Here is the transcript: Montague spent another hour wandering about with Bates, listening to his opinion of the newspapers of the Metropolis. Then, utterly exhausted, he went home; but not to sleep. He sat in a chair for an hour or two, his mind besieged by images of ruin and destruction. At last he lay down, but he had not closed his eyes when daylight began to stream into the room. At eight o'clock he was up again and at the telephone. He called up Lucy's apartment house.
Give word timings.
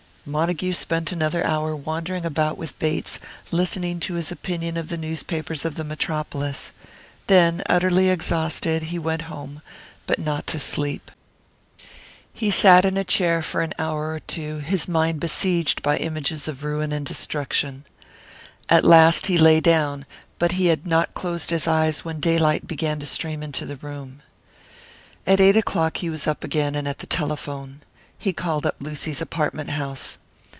Montague 0.23 0.73
spent 0.73 1.11
another 1.11 1.43
hour 1.43 1.75
wandering 1.75 2.27
about 2.27 2.55
with 2.55 2.77
Bates, 2.77 3.19
listening 3.49 3.99
to 4.01 4.13
his 4.13 4.31
opinion 4.31 4.77
of 4.77 4.87
the 4.87 4.95
newspapers 4.97 5.65
of 5.65 5.73
the 5.73 5.83
Metropolis. 5.83 6.71
Then, 7.25 7.63
utterly 7.67 8.11
exhausted, 8.11 8.83
he 8.83 8.99
went 8.99 9.23
home; 9.23 9.63
but 10.05 10.19
not 10.19 10.45
to 10.45 10.59
sleep. 10.59 11.09
He 12.31 12.51
sat 12.51 12.85
in 12.85 12.97
a 12.97 13.03
chair 13.03 13.41
for 13.41 13.61
an 13.61 13.73
hour 13.79 14.11
or 14.13 14.19
two, 14.19 14.59
his 14.59 14.87
mind 14.87 15.19
besieged 15.19 15.81
by 15.81 15.97
images 15.97 16.47
of 16.47 16.63
ruin 16.63 16.91
and 16.91 17.03
destruction. 17.03 17.85
At 18.69 18.85
last 18.85 19.25
he 19.25 19.39
lay 19.39 19.59
down, 19.59 20.05
but 20.37 20.51
he 20.51 20.67
had 20.67 20.85
not 20.85 21.15
closed 21.15 21.49
his 21.49 21.67
eyes 21.67 22.05
when 22.05 22.19
daylight 22.19 22.67
began 22.67 22.99
to 22.99 23.07
stream 23.07 23.41
into 23.41 23.65
the 23.65 23.77
room. 23.77 24.21
At 25.25 25.39
eight 25.41 25.57
o'clock 25.57 25.97
he 25.97 26.11
was 26.11 26.27
up 26.27 26.43
again 26.43 26.75
and 26.75 26.87
at 26.87 26.99
the 26.99 27.07
telephone. 27.07 27.81
He 28.19 28.33
called 28.33 28.67
up 28.67 28.75
Lucy's 28.79 29.19
apartment 29.19 29.71
house. 29.71 30.19